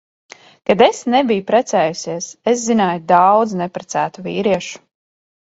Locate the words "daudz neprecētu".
3.15-4.29